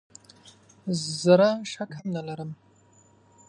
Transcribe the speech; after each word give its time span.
زره 1.21 1.49
شک 1.71 1.89
هم 1.97 2.05
نه 2.15 2.21
لرم. 2.27 2.51